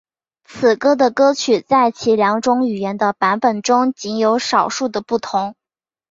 [0.43, 5.53] 此歌的歌词在其两种语言的版本中仅有少许的不同。